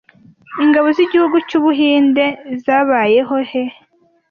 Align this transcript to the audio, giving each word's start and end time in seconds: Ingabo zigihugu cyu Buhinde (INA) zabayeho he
Ingabo 0.63 0.87
zigihugu 0.97 1.37
cyu 1.47 1.59
Buhinde 1.65 2.25
(INA) 2.31 2.59
zabayeho 2.63 3.35
he 3.49 3.63